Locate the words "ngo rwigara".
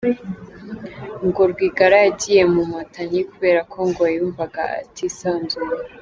1.25-1.97